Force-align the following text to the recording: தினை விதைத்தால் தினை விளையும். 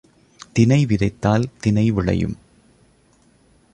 தினை 0.53 0.85
விதைத்தால் 0.85 1.45
தினை 1.59 1.91
விளையும். 1.91 2.37